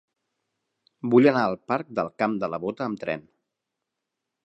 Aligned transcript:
Vull 1.11 1.29
anar 1.33 1.45
al 1.51 1.59
parc 1.73 1.93
del 2.01 2.11
Camp 2.25 2.35
de 2.45 2.53
la 2.55 2.61
Bota 2.67 2.91
amb 2.91 3.05
tren. 3.07 3.31